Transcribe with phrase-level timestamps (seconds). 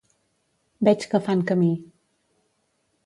[0.87, 1.71] Veig que fan camí.